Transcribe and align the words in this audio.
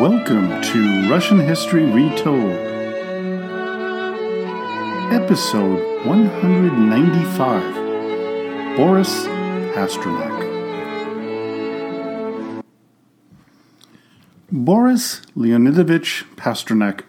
Welcome 0.00 0.60
to 0.60 1.08
Russian 1.08 1.38
History 1.38 1.84
Retold, 1.84 2.50
episode 5.12 6.04
195 6.04 8.76
Boris 8.76 9.24
Pasternak. 9.72 10.34
Boris 14.50 15.20
Leonidovich 15.36 16.24
Pasternak 16.34 17.04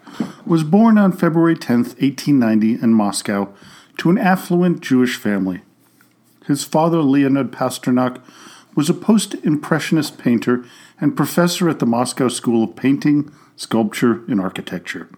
was 0.46 0.62
born 0.62 0.96
on 0.96 1.10
February 1.10 1.56
10, 1.56 1.78
1890, 1.78 2.80
in 2.80 2.94
Moscow 2.94 3.52
to 3.98 4.10
an 4.10 4.18
affluent 4.18 4.80
Jewish 4.80 5.16
family. 5.16 5.62
His 6.46 6.62
father, 6.62 7.02
Leonid 7.02 7.50
Pasternak, 7.50 8.20
was 8.76 8.90
a 8.90 8.94
post 8.94 9.34
Impressionist 9.42 10.18
painter 10.18 10.64
and 11.00 11.16
professor 11.16 11.68
at 11.68 11.80
the 11.80 11.86
Moscow 11.86 12.28
School 12.28 12.62
of 12.62 12.76
Painting, 12.76 13.32
Sculpture, 13.56 14.22
and 14.28 14.40
Architecture. 14.40 15.08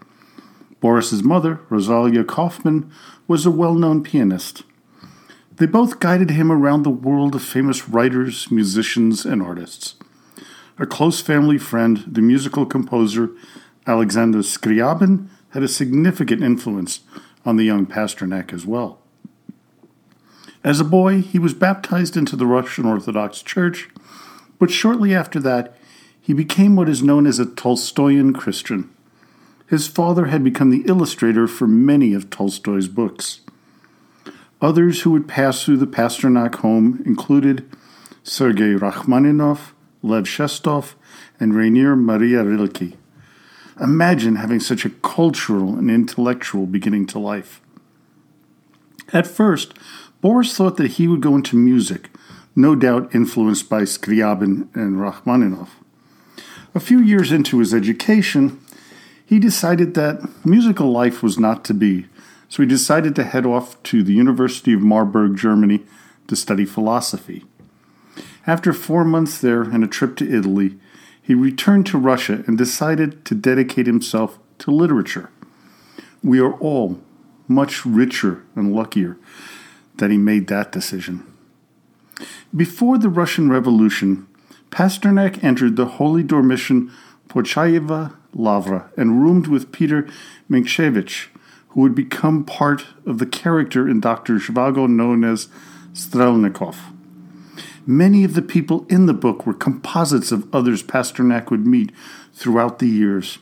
Boris's 0.81 1.25
mother, 1.25 1.61
Rosalia 1.69 2.23
Kaufman, 2.23 2.91
was 3.27 3.45
a 3.45 3.51
well 3.51 3.75
known 3.75 4.03
pianist. 4.03 4.63
They 5.57 5.67
both 5.67 5.99
guided 5.99 6.31
him 6.31 6.53
around 6.53 6.85
the 6.85 6.91
world 6.91 7.35
of 7.35 7.43
famous 7.43 7.89
writers, 7.89 8.49
musicians, 8.49 9.27
and 9.27 9.43
artists. 9.43 9.97
A 10.79 10.87
close 10.87 11.21
family 11.21 11.59
friend, 11.59 12.05
the 12.07 12.23
musical 12.23 12.65
composer 12.65 13.31
Alexander 13.89 14.39
Scriabin, 14.39 15.29
had 15.51 15.65
a 15.65 15.69
significant 15.69 16.45
influence 16.45 17.01
on 17.45 17.57
the 17.57 17.65
young 17.65 17.87
Pasternak 17.87 18.53
as 18.53 18.65
well. 18.65 19.01
As 20.65 20.81
a 20.81 20.85
boy, 20.85 21.23
he 21.23 21.39
was 21.39 21.55
baptized 21.55 22.17
into 22.17 22.37
the 22.37 22.47
Russian 22.47 22.85
Orthodox 22.85 23.43
Church, 23.43 23.89
but 24.59 24.71
shortly 24.71 25.15
after 25.15 25.39
that, 25.41 25.77
he 26.21 26.33
became 26.33 26.77
what 26.77 26.89
is 26.89 27.03
known 27.03 27.27
as 27.27 27.39
a 27.39 27.47
Tolstoyan 27.47 28.35
Christian. 28.35 28.91
His 29.67 29.87
father 29.87 30.27
had 30.27 30.43
become 30.43 30.71
the 30.71 30.85
illustrator 30.87 31.47
for 31.47 31.67
many 31.67 32.13
of 32.13 32.31
Tolstoy's 32.31 32.89
books. 32.89 33.41
Others 34.61 35.03
who 35.03 35.11
would 35.13 35.29
pass 35.29 35.63
through 35.63 35.77
the 35.77 35.87
Pasternak 35.87 36.57
home 36.57 37.03
included 37.07 37.69
Sergei 38.23 38.75
Rachmaninoff, 38.75 39.75
Lev 40.03 40.25
Shestov, 40.25 40.95
and 41.39 41.55
Rainer 41.55 41.95
Maria 41.95 42.43
Rilke. 42.45 42.95
Imagine 43.81 44.37
having 44.37 44.59
such 44.59 44.85
a 44.85 44.91
cultural 44.91 45.79
and 45.79 45.91
intellectual 45.91 46.67
beginning 46.67 47.07
to 47.07 47.19
life. 47.19 47.61
At 49.13 49.27
first, 49.27 49.75
Boris 50.21 50.57
thought 50.57 50.77
that 50.79 50.93
he 50.93 51.07
would 51.07 51.21
go 51.21 51.37
into 51.37 51.57
music, 51.57 52.11
no 52.57 52.75
doubt 52.75 53.15
influenced 53.15 53.71
by 53.71 53.83
Scriabin 53.83 54.69
and 54.75 55.01
Rachmaninoff. 55.01 55.77
A 56.75 56.81
few 56.81 56.99
years 56.99 57.31
into 57.31 57.61
his 57.61 57.73
education, 57.73 58.61
he 59.25 59.39
decided 59.39 59.95
that 59.95 60.29
musical 60.45 60.91
life 60.91 61.23
was 61.23 61.39
not 61.39 61.65
to 61.67 61.75
be, 61.75 62.07
so 62.49 62.63
he 62.63 62.69
decided 62.69 63.15
to 63.15 63.25
head 63.25 63.47
off 63.47 63.81
to 63.85 64.03
the 64.03 64.13
University 64.13 64.73
of 64.73 64.81
Marburg, 64.81 65.37
Germany, 65.37 65.85
to 66.27 66.35
study 66.35 66.65
philosophy. 66.65 67.45
After 68.45 68.73
four 68.73 69.05
months 69.05 69.39
there 69.39 69.63
and 69.63 69.85
a 69.85 69.89
trip 69.89 70.17
to 70.17 70.29
Italy, 70.29 70.79
he 71.23 71.35
returned 71.35 71.87
to 71.87 71.99
Russia 71.99 72.43
and 72.47 72.59
decided 72.59 73.25
to 73.27 73.35
dedicate 73.35 73.87
himself 73.87 74.39
to 74.59 74.71
literature. 74.73 75.31
We 76.25 76.41
are 76.41 76.55
all 76.55 77.01
much 77.47 77.87
richer 77.87 78.43
and 78.57 78.75
luckier 78.75 79.17
that 79.99 80.11
he 80.11 80.17
made 80.17 80.47
that 80.47 80.73
decision. 80.73 81.25
Before 82.55 82.99
the 82.99 83.09
Russian 83.09 83.51
Revolution, 83.51 84.27
Pasternak 84.71 85.43
entered 85.45 85.77
the 85.77 85.87
Holy 85.87 86.23
Dormition 86.23 86.91
Pochayiv 87.29 88.15
Lavra 88.35 88.91
and 88.97 89.23
roomed 89.23 89.47
with 89.47 89.73
Peter 89.73 90.09
Minckevich, 90.51 91.29
who 91.69 91.83
would 91.83 91.95
become 91.95 92.45
part 92.45 92.87
of 93.07 93.19
the 93.19 93.27
character 93.27 93.89
in 93.89 94.01
Dr. 94.01 94.35
Zhivago 94.39 94.89
known 94.89 95.25
as 95.25 95.49
Strelnikov. 95.93 96.77
Many 97.87 98.25
of 98.25 98.35
the 98.35 98.43
people 98.43 98.87
in 98.89 99.07
the 99.07 99.15
book 99.15 99.47
were 99.47 99.55
composites 99.55 100.31
of 100.31 100.53
others 100.55 100.83
Pasternak 100.83 101.51
would 101.51 101.67
meet 101.67 101.91
throughout 102.35 102.79
the 102.79 102.89
years. 102.89 103.39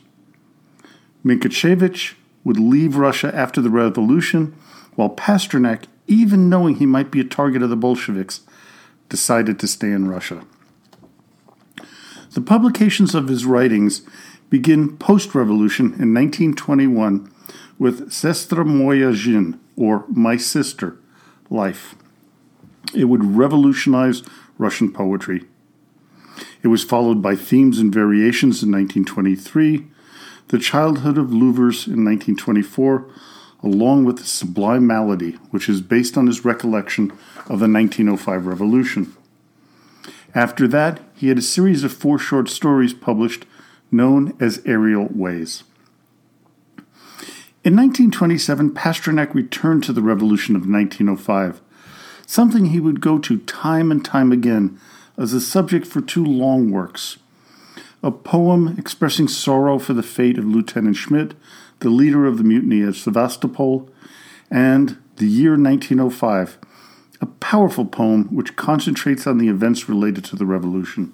Minckevich 1.25 2.13
would 2.43 2.59
leave 2.59 2.95
Russia 2.95 3.33
after 3.35 3.61
the 3.61 3.69
revolution, 3.69 4.55
while 4.95 5.09
Pasternak 5.09 5.83
even 6.07 6.49
knowing 6.49 6.75
he 6.75 6.85
might 6.85 7.11
be 7.11 7.19
a 7.19 7.25
target 7.25 7.61
of 7.61 7.69
the 7.69 7.75
Bolsheviks, 7.75 8.41
decided 9.09 9.59
to 9.59 9.67
stay 9.67 9.91
in 9.91 10.07
Russia. 10.07 10.43
The 12.33 12.41
publications 12.41 13.15
of 13.15 13.27
his 13.27 13.45
writings 13.45 14.01
begin 14.49 14.97
post 14.97 15.35
revolution 15.35 15.85
in 15.85 16.13
1921 16.13 17.31
with 17.79 18.09
Sestra 18.09 18.65
Moya 18.65 19.13
Jin, 19.13 19.59
or 19.75 20.05
My 20.09 20.37
Sister, 20.37 20.97
Life. 21.49 21.95
It 22.93 23.05
would 23.05 23.23
revolutionize 23.23 24.23
Russian 24.57 24.91
poetry. 24.91 25.45
It 26.63 26.67
was 26.69 26.83
followed 26.83 27.21
by 27.21 27.35
Themes 27.35 27.79
and 27.79 27.93
Variations 27.93 28.63
in 28.63 28.71
1923, 28.71 29.85
The 30.47 30.57
Childhood 30.57 31.17
of 31.17 31.27
Luvers 31.27 31.87
in 31.87 32.03
1924, 32.03 33.09
along 33.63 34.05
with 34.05 34.17
the 34.17 34.23
Sublime 34.23 34.85
Malady, 34.85 35.31
which 35.51 35.67
is 35.67 35.81
based 35.81 36.17
on 36.17 36.27
his 36.27 36.45
recollection 36.45 37.11
of 37.49 37.59
the 37.59 37.67
1905 37.67 38.45
revolution. 38.45 39.13
After 40.35 40.67
that, 40.67 40.99
he 41.15 41.29
had 41.29 41.37
a 41.37 41.41
series 41.41 41.83
of 41.83 41.93
four 41.93 42.19
short 42.19 42.49
stories 42.49 42.93
published 42.93 43.45
known 43.91 44.35
as 44.39 44.61
Aerial 44.65 45.07
Ways. 45.11 45.63
In 47.63 47.75
1927, 47.75 48.71
Pasternak 48.71 49.33
returned 49.33 49.83
to 49.85 49.93
the 49.93 50.01
revolution 50.01 50.55
of 50.55 50.69
1905, 50.69 51.59
something 52.25 52.65
he 52.67 52.79
would 52.79 53.01
go 53.01 53.17
to 53.19 53.39
time 53.39 53.91
and 53.91 54.05
time 54.05 54.31
again 54.31 54.79
as 55.17 55.33
a 55.33 55.41
subject 55.41 55.87
for 55.87 56.01
two 56.01 56.23
long 56.23 56.71
works 56.71 57.17
a 58.03 58.11
poem 58.11 58.75
expressing 58.77 59.27
sorrow 59.27 59.79
for 59.79 59.93
the 59.93 60.03
fate 60.03 60.37
of 60.37 60.45
Lieutenant 60.45 60.95
Schmidt 60.95 61.33
the 61.79 61.89
leader 61.89 62.25
of 62.25 62.37
the 62.37 62.43
mutiny 62.43 62.81
at 62.81 62.95
Sevastopol, 62.95 63.89
and 64.49 64.97
The 65.17 65.27
Year 65.27 65.51
1905, 65.51 66.57
a 67.21 67.25
powerful 67.25 67.85
poem 67.85 68.25
which 68.35 68.55
concentrates 68.55 69.27
on 69.27 69.37
the 69.37 69.49
events 69.49 69.89
related 69.89 70.23
to 70.25 70.35
the 70.35 70.45
revolution. 70.45 71.13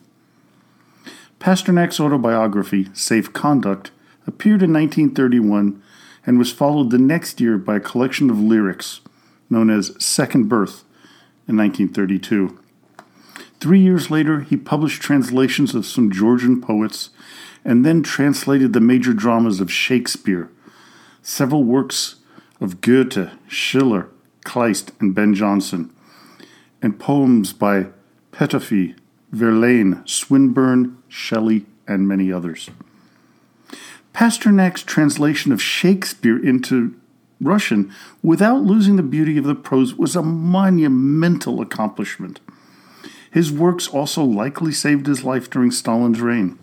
Pasternak's 1.40 2.00
autobiography, 2.00 2.90
Safe 2.94 3.34
Conduct, 3.34 3.92
appeared 4.26 4.64
in 4.64 4.72
1931 4.72 5.82
and 6.26 6.38
was 6.38 6.52
followed 6.52 6.90
the 6.90 6.98
next 6.98 7.42
year 7.42 7.58
by 7.58 7.78
a 7.78 7.82
collection 7.82 8.30
of 8.30 8.40
lyrics 8.40 9.02
known 9.50 9.70
as 9.70 9.96
Second 10.04 10.48
Birth 10.48 10.84
in 11.48 11.58
1932. 11.58 12.58
Three 13.60 13.80
years 13.80 14.10
later, 14.10 14.42
he 14.42 14.58
published 14.58 15.02
translations 15.02 15.76
of 15.76 15.86
some 15.86 16.12
Georgian 16.12 16.62
poets 16.62 17.10
and 17.66 17.86
then 17.86 18.04
translated 18.04 18.74
the 18.74 18.80
major 18.80 19.14
dramas 19.14 19.60
of 19.60 19.72
Shakespeare, 19.72 20.50
several 21.22 21.64
works 21.64 22.16
of 22.60 22.82
Goethe, 22.82 23.30
Schiller, 23.48 24.10
Kleist, 24.46 24.92
and 25.00 25.16
Ben 25.16 25.34
Jonson, 25.34 25.90
and 26.82 27.00
poems 27.00 27.54
by 27.54 27.88
Petöfi, 28.32 28.96
Verlaine, 29.32 30.06
Swinburne, 30.06 30.98
Shelley, 31.08 31.66
and 31.88 32.08
many 32.08 32.32
others. 32.32 32.70
Pasternak's 34.14 34.84
translation 34.84 35.52
of 35.52 35.62
Shakespeare 35.62 36.44
into 36.44 36.96
Russian 37.42 37.92
without 38.22 38.62
losing 38.62 38.96
the 38.96 39.04
beauty 39.04 39.38
of 39.38 39.46
the 39.46 39.56
prose 39.56 39.96
was 39.96 40.16
a 40.16 40.22
monumental 40.22 41.62
accomplishment. 41.62 42.40
His 43.32 43.52
works 43.52 43.88
also 43.88 44.24
likely 44.24 44.72
saved 44.72 45.08
his 45.08 45.24
life 45.24 45.50
during 45.50 45.72
Stalin's 45.72 46.22
reign. 46.22 46.60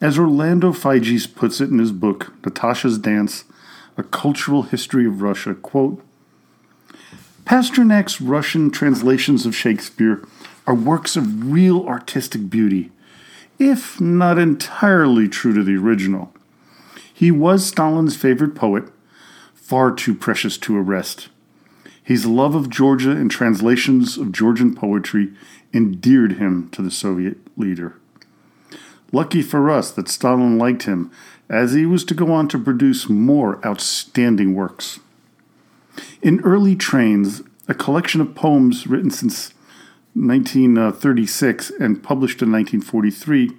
As 0.00 0.18
Orlando 0.18 0.72
Figes 0.72 1.26
puts 1.26 1.60
it 1.60 1.70
in 1.70 1.78
his 1.78 1.92
book, 1.92 2.32
Natasha's 2.44 2.98
Dance 2.98 3.44
A 3.96 4.02
Cultural 4.02 4.64
History 4.64 5.06
of 5.06 5.22
Russia, 5.22 5.54
quote, 5.54 6.02
Pasternak's 7.46 8.20
Russian 8.20 8.70
translations 8.70 9.46
of 9.46 9.56
Shakespeare 9.56 10.22
are 10.66 10.74
works 10.74 11.16
of 11.16 11.50
real 11.50 11.86
artistic 11.86 12.50
beauty, 12.50 12.90
if 13.58 13.98
not 13.98 14.38
entirely 14.38 15.28
true 15.28 15.54
to 15.54 15.62
the 15.62 15.76
original. 15.76 16.34
He 17.12 17.30
was 17.30 17.64
Stalin's 17.64 18.16
favorite 18.16 18.54
poet, 18.54 18.84
far 19.54 19.92
too 19.92 20.14
precious 20.14 20.58
to 20.58 20.76
arrest. 20.76 21.28
His 22.02 22.26
love 22.26 22.54
of 22.54 22.68
Georgia 22.68 23.12
and 23.12 23.30
translations 23.30 24.18
of 24.18 24.32
Georgian 24.32 24.74
poetry 24.74 25.32
endeared 25.72 26.34
him 26.34 26.68
to 26.70 26.82
the 26.82 26.90
Soviet 26.90 27.38
leader. 27.56 27.96
Lucky 29.12 29.42
for 29.42 29.70
us 29.70 29.90
that 29.92 30.08
Stalin 30.08 30.58
liked 30.58 30.84
him, 30.84 31.10
as 31.48 31.72
he 31.72 31.86
was 31.86 32.04
to 32.04 32.14
go 32.14 32.32
on 32.32 32.48
to 32.48 32.58
produce 32.58 33.08
more 33.08 33.64
outstanding 33.64 34.54
works. 34.54 34.98
In 36.22 36.40
early 36.40 36.74
trains, 36.74 37.42
a 37.68 37.74
collection 37.74 38.20
of 38.20 38.34
poems 38.34 38.86
written 38.86 39.10
since 39.10 39.52
1936 40.14 41.70
and 41.78 42.02
published 42.02 42.42
in 42.42 42.50
1943, 42.50 43.52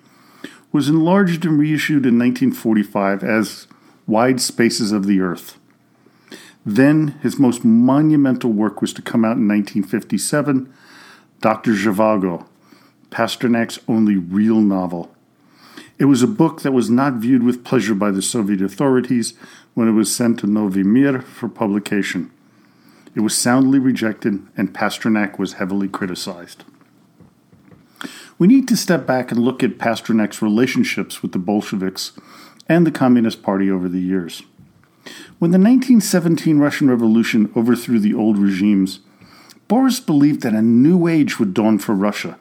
was 0.71 0.89
enlarged 0.89 1.45
and 1.45 1.59
reissued 1.59 2.05
in 2.05 2.19
1945 2.19 3.23
as 3.23 3.67
Wide 4.05 4.41
Spaces 4.41 4.91
of 4.91 5.05
the 5.05 5.21
Earth. 5.21 5.57
Then 6.65 7.19
his 7.21 7.39
most 7.39 7.63
monumental 7.63 8.51
work 8.51 8.81
was 8.81 8.91
to 8.93 9.01
come 9.01 9.23
out 9.23 9.37
in 9.37 9.47
1957, 9.47 10.73
Dr. 11.39 11.71
Zhivago, 11.71 12.45
Pasternak's 13.09 13.79
only 13.87 14.17
real 14.17 14.59
novel. 14.59 15.15
It 15.99 16.05
was 16.05 16.21
a 16.21 16.27
book 16.27 16.61
that 16.61 16.73
was 16.73 16.91
not 16.91 17.13
viewed 17.13 17.41
with 17.41 17.63
pleasure 17.63 17.95
by 17.95 18.11
the 18.11 18.21
Soviet 18.21 18.61
authorities 18.61 19.33
when 19.73 19.87
it 19.87 19.93
was 19.93 20.15
sent 20.15 20.39
to 20.39 20.47
Novy 20.47 20.83
Mir 20.83 21.21
for 21.21 21.49
publication. 21.49 22.31
It 23.15 23.21
was 23.21 23.35
soundly 23.35 23.79
rejected, 23.79 24.45
and 24.55 24.73
Pasternak 24.73 25.39
was 25.39 25.53
heavily 25.53 25.87
criticized. 25.87 26.65
We 28.37 28.45
need 28.45 28.67
to 28.67 28.77
step 28.77 29.07
back 29.07 29.31
and 29.31 29.39
look 29.39 29.63
at 29.63 29.79
Pasternak's 29.79 30.39
relationships 30.39 31.23
with 31.23 31.31
the 31.31 31.39
Bolsheviks 31.39 32.11
and 32.69 32.85
the 32.85 32.91
Communist 32.91 33.41
Party 33.41 33.71
over 33.71 33.89
the 33.89 33.99
years. 33.99 34.43
When 35.39 35.49
the 35.49 35.57
1917 35.57 36.59
Russian 36.59 36.91
Revolution 36.91 37.51
overthrew 37.55 37.97
the 37.97 38.13
old 38.13 38.37
regimes, 38.37 38.99
Boris 39.67 39.99
believed 39.99 40.41
that 40.41 40.53
a 40.53 40.61
new 40.61 41.07
age 41.07 41.39
would 41.39 41.55
dawn 41.55 41.79
for 41.79 41.95
Russia. 41.95 42.37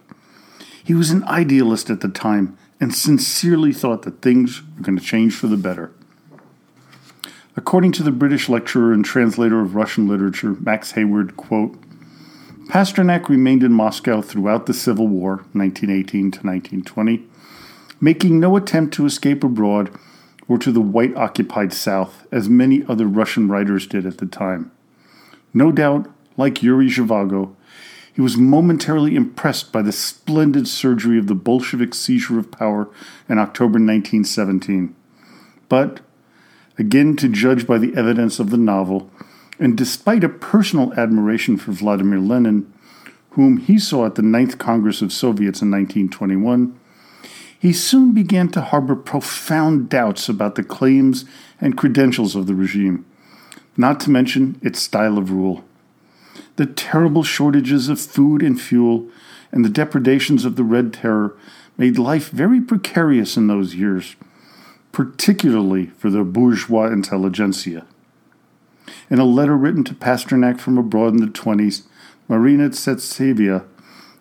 He 0.85 0.93
was 0.93 1.11
an 1.11 1.25
idealist 1.25 1.89
at 1.89 2.03
the 2.03 2.09
time 2.09 2.59
and 2.81 2.95
sincerely 2.95 3.73
thought 3.73 4.03
that 4.03 4.23
things 4.23 4.63
were 4.77 4.83
going 4.83 4.99
to 4.99 5.05
change 5.05 5.35
for 5.35 5.47
the 5.47 5.57
better. 5.57 5.93
According 7.57 7.93
to 7.93 8.03
the 8.03 8.13
British 8.13 8.49
lecturer 8.49 8.93
and 8.93 9.05
translator 9.05 9.61
of 9.61 9.75
Russian 9.75 10.07
literature, 10.07 10.57
Max 10.61 10.93
Hayward, 10.93 11.37
quote, 11.37 11.77
Pasternak 12.69 13.29
remained 13.29 13.63
in 13.63 13.73
Moscow 13.73 14.21
throughout 14.21 14.67
the 14.67 14.75
Civil 14.75 15.09
War, 15.09 15.37
1918 15.53 16.33
to 16.33 16.41
1920, 16.41 17.23
making 18.01 18.39
no 18.39 18.57
attempt 18.57 18.93
to 18.95 19.07
escape 19.07 19.43
abroad 19.43 19.91
or 20.49 20.59
to 20.59 20.71
the 20.71 20.81
white 20.81 21.17
occupied 21.17 21.73
South, 21.73 22.27
as 22.31 22.49
many 22.49 22.85
other 22.89 23.07
Russian 23.07 23.49
writers 23.49 23.87
did 23.87 24.05
at 24.05 24.19
the 24.19 24.27
time. 24.27 24.71
No 25.55 25.73
doubt, 25.73 26.09
like 26.37 26.63
Yuri 26.63 26.89
Zhivago, 26.89 27.56
he 28.17 28.23
was 28.23 28.39
momentarily 28.39 29.15
impressed 29.15 29.71
by 29.73 29.83
the 29.83 29.93
splendid 29.93 30.67
surgery 30.67 31.19
of 31.19 31.27
the 31.27 31.35
Bolshevik 31.35 31.95
seizure 31.95 32.39
of 32.39 32.51
power 32.51 32.89
in 33.29 33.39
October 33.39 33.73
1917. 33.73 34.97
But, 35.69 36.01
again 36.79 37.17
to 37.17 37.29
judge 37.29 37.67
by 37.67 37.77
the 37.77 37.95
evidence 37.95 38.39
of 38.41 38.49
the 38.49 38.57
novel, 38.57 39.11
and 39.59 39.77
despite 39.77 40.25
a 40.25 40.31
personal 40.31 40.95
admiration 40.95 41.59
for 41.59 41.73
Vladimir 41.73 42.19
Lenin, 42.19 42.73
whom 43.33 43.59
he 43.59 43.79
saw 43.79 44.07
at 44.07 44.15
the 44.15 44.23
Ninth 44.23 44.57
Congress 44.57 45.03
of 45.03 45.13
Soviets 45.13 45.61
in 45.61 45.71
1921, 45.71 46.75
he 47.59 47.75
soon 47.75 48.15
began 48.15 48.49
to 48.49 48.63
harbor 48.63 48.97
profound 48.97 49.91
doubts 49.91 50.31
about 50.31 50.55
the 50.55 50.65
claims 50.65 51.27
and 51.61 51.77
credentials 51.77 52.35
of 52.35 52.47
the 52.47 52.55
regime, 52.55 53.05
not 53.77 54.01
to 54.01 54.11
mention 54.11 54.59
its 54.63 54.81
style 54.81 55.19
of 55.19 55.31
rule. 55.31 55.65
The 56.57 56.67
terrible 56.67 57.23
shortages 57.23 57.89
of 57.89 58.01
food 58.01 58.43
and 58.43 58.61
fuel 58.61 59.09
and 59.53 59.65
the 59.65 59.71
depredations 59.71 60.45
of 60.45 60.57
the 60.57 60.65
Red 60.65 60.93
Terror 60.93 61.37
made 61.77 61.99
life 61.99 62.31
very 62.31 62.61
precarious 62.61 63.37
in 63.37 63.47
those 63.47 63.75
years, 63.75 64.17
particularly 64.93 65.87
for 65.99 66.11
the 66.11 66.25
bourgeois 66.25 66.87
intelligentsia. 66.87 67.87
In 69.11 69.19
a 69.19 69.25
letter 69.25 69.57
written 69.57 69.85
to 69.85 69.95
Pasternak 69.95 70.59
from 70.59 70.79
abroad 70.79 71.13
in 71.15 71.21
the 71.21 71.27
20s, 71.27 71.83
Marina 72.29 72.71
Tsvetaeva 72.71 73.65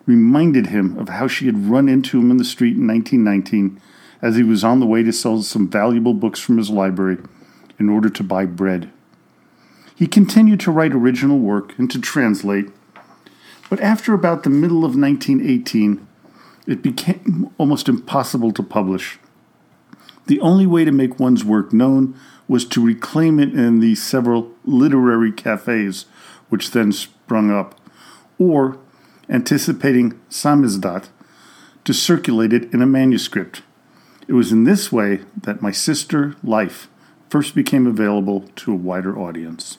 reminded 0.04 0.68
him 0.68 0.96
of 0.98 1.08
how 1.08 1.26
she 1.26 1.46
had 1.46 1.66
run 1.66 1.88
into 1.88 2.20
him 2.20 2.30
in 2.30 2.36
the 2.36 2.44
street 2.44 2.76
in 2.76 2.86
1919 2.86 3.80
as 4.22 4.36
he 4.36 4.42
was 4.42 4.62
on 4.62 4.80
the 4.80 4.86
way 4.86 5.02
to 5.02 5.12
sell 5.12 5.42
some 5.42 5.68
valuable 5.68 6.14
books 6.14 6.40
from 6.40 6.58
his 6.58 6.70
library 6.70 7.18
in 7.78 7.88
order 7.88 8.08
to 8.08 8.22
buy 8.22 8.44
bread. 8.44 8.90
He 9.96 10.06
continued 10.06 10.60
to 10.60 10.70
write 10.70 10.92
original 10.92 11.38
work 11.38 11.76
and 11.78 11.90
to 11.90 11.98
translate, 11.98 12.68
but 13.70 13.80
after 13.80 14.12
about 14.12 14.42
the 14.42 14.50
middle 14.50 14.84
of 14.84 14.94
1918, 14.94 16.06
it 16.66 16.82
became 16.82 17.50
almost 17.56 17.88
impossible 17.88 18.52
to 18.52 18.62
publish. 18.62 19.18
The 20.26 20.38
only 20.40 20.66
way 20.66 20.84
to 20.84 20.92
make 20.92 21.18
one's 21.18 21.46
work 21.46 21.72
known 21.72 22.14
was 22.46 22.66
to 22.66 22.84
reclaim 22.84 23.40
it 23.40 23.54
in 23.54 23.80
the 23.80 23.94
several 23.94 24.52
literary 24.66 25.32
cafes 25.32 26.04
which 26.50 26.72
then 26.72 26.92
sprung 26.92 27.50
up, 27.50 27.80
or 28.38 28.78
anticipating 29.30 30.20
samizdat, 30.28 31.08
to 31.84 31.94
circulate 31.94 32.52
it 32.52 32.70
in 32.74 32.82
a 32.82 32.86
manuscript. 32.86 33.62
It 34.28 34.34
was 34.34 34.52
in 34.52 34.64
this 34.64 34.92
way 34.92 35.20
that 35.40 35.62
my 35.62 35.70
sister, 35.70 36.36
Life, 36.44 36.88
first 37.30 37.54
became 37.54 37.86
available 37.86 38.42
to 38.56 38.72
a 38.72 38.76
wider 38.76 39.18
audience. 39.18 39.78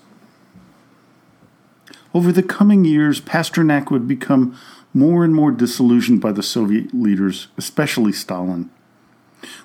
Over 2.17 2.31
the 2.31 2.41
coming 2.41 2.83
years, 2.83 3.21
Pasternak 3.21 3.91
would 3.91 4.07
become 4.07 4.57
more 4.91 5.23
and 5.23 5.35
more 5.35 5.51
disillusioned 5.51 6.19
by 6.19 6.31
the 6.31 6.41
Soviet 6.41 6.91
leaders, 6.91 7.47
especially 7.59 8.11
Stalin. 8.11 8.71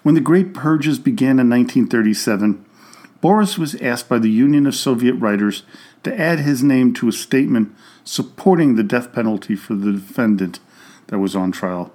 When 0.02 0.14
the 0.14 0.20
Great 0.20 0.52
Purges 0.52 0.98
began 0.98 1.38
in 1.38 1.48
1937, 1.48 2.62
Boris 3.22 3.56
was 3.56 3.74
asked 3.76 4.06
by 4.06 4.18
the 4.18 4.28
Union 4.28 4.66
of 4.66 4.74
Soviet 4.74 5.14
Writers 5.14 5.62
to 6.02 6.14
add 6.20 6.40
his 6.40 6.62
name 6.62 6.92
to 6.92 7.08
a 7.08 7.12
statement 7.12 7.74
supporting 8.04 8.74
the 8.74 8.82
death 8.82 9.14
penalty 9.14 9.56
for 9.56 9.74
the 9.74 9.92
defendant 9.92 10.60
that 11.06 11.20
was 11.20 11.34
on 11.34 11.52
trial. 11.52 11.94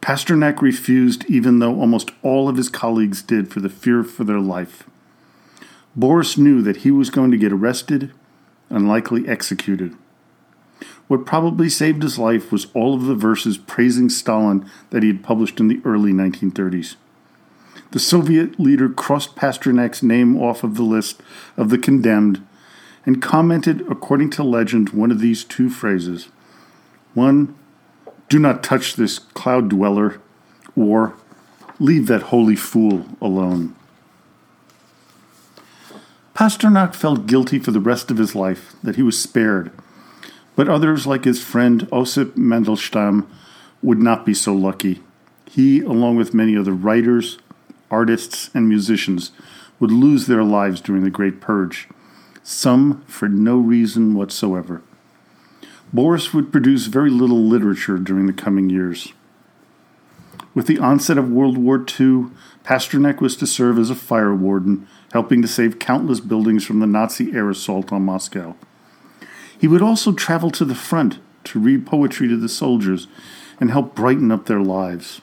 Pasternak 0.00 0.62
refused, 0.62 1.24
even 1.24 1.58
though 1.58 1.74
almost 1.74 2.12
all 2.22 2.48
of 2.48 2.56
his 2.56 2.68
colleagues 2.68 3.20
did, 3.20 3.50
for 3.50 3.58
the 3.58 3.68
fear 3.68 4.04
for 4.04 4.22
their 4.22 4.38
life. 4.38 4.84
Boris 5.96 6.38
knew 6.38 6.62
that 6.62 6.78
he 6.78 6.92
was 6.92 7.10
going 7.10 7.32
to 7.32 7.36
get 7.36 7.52
arrested 7.52 8.12
and 8.72 8.88
likely 8.88 9.28
executed. 9.28 9.94
What 11.06 11.26
probably 11.26 11.68
saved 11.68 12.02
his 12.02 12.18
life 12.18 12.50
was 12.50 12.66
all 12.74 12.94
of 12.94 13.04
the 13.04 13.14
verses 13.14 13.58
praising 13.58 14.08
Stalin 14.08 14.68
that 14.90 15.02
he 15.02 15.08
had 15.08 15.22
published 15.22 15.60
in 15.60 15.68
the 15.68 15.80
early 15.84 16.12
1930s. 16.12 16.96
The 17.90 18.00
Soviet 18.00 18.58
leader 18.58 18.88
crossed 18.88 19.36
Pasternak's 19.36 20.02
name 20.02 20.36
off 20.40 20.64
of 20.64 20.76
the 20.76 20.82
list 20.82 21.20
of 21.56 21.68
the 21.68 21.78
condemned 21.78 22.44
and 23.04 23.20
commented, 23.20 23.82
according 23.90 24.30
to 24.30 24.42
legend, 24.42 24.90
one 24.90 25.10
of 25.10 25.20
these 25.20 25.44
two 25.44 25.68
phrases 25.68 26.28
one, 27.14 27.54
do 28.30 28.38
not 28.38 28.62
touch 28.62 28.94
this 28.94 29.18
cloud 29.18 29.68
dweller, 29.68 30.18
or 30.74 31.14
leave 31.78 32.06
that 32.06 32.22
holy 32.22 32.56
fool 32.56 33.04
alone. 33.20 33.76
Pasternak 36.34 36.94
felt 36.94 37.26
guilty 37.26 37.58
for 37.58 37.70
the 37.70 37.80
rest 37.80 38.10
of 38.10 38.18
his 38.18 38.34
life 38.34 38.74
that 38.82 38.96
he 38.96 39.02
was 39.02 39.18
spared, 39.18 39.70
but 40.56 40.68
others, 40.68 41.06
like 41.06 41.24
his 41.24 41.42
friend 41.42 41.88
Osip 41.92 42.36
Mandelstam, 42.36 43.26
would 43.82 43.98
not 43.98 44.24
be 44.24 44.34
so 44.34 44.54
lucky. 44.54 45.02
He, 45.46 45.80
along 45.80 46.16
with 46.16 46.34
many 46.34 46.56
other 46.56 46.72
writers, 46.72 47.38
artists, 47.90 48.50
and 48.54 48.68
musicians, 48.68 49.32
would 49.78 49.90
lose 49.90 50.26
their 50.26 50.44
lives 50.44 50.80
during 50.80 51.04
the 51.04 51.10
Great 51.10 51.40
Purge 51.40 51.88
some 52.42 53.02
for 53.02 53.28
no 53.28 53.56
reason 53.56 54.14
whatsoever. 54.14 54.82
Boris 55.92 56.32
would 56.32 56.50
produce 56.50 56.86
very 56.86 57.10
little 57.10 57.44
literature 57.44 57.98
during 57.98 58.26
the 58.26 58.32
coming 58.32 58.70
years. 58.70 59.12
With 60.54 60.66
the 60.66 60.78
onset 60.78 61.16
of 61.16 61.30
World 61.30 61.56
War 61.56 61.78
II, 61.78 62.26
Pasternak 62.64 63.20
was 63.20 63.36
to 63.36 63.46
serve 63.46 63.78
as 63.78 63.90
a 63.90 63.94
fire 63.94 64.34
warden, 64.34 64.86
helping 65.12 65.40
to 65.42 65.48
save 65.48 65.78
countless 65.78 66.20
buildings 66.20 66.64
from 66.64 66.80
the 66.80 66.86
Nazi 66.86 67.32
air 67.32 67.48
assault 67.48 67.92
on 67.92 68.04
Moscow. 68.04 68.54
He 69.58 69.66
would 69.66 69.82
also 69.82 70.12
travel 70.12 70.50
to 70.50 70.64
the 70.64 70.74
front 70.74 71.18
to 71.44 71.58
read 71.58 71.86
poetry 71.86 72.28
to 72.28 72.36
the 72.36 72.48
soldiers 72.48 73.08
and 73.60 73.70
help 73.70 73.94
brighten 73.94 74.30
up 74.30 74.46
their 74.46 74.60
lives. 74.60 75.20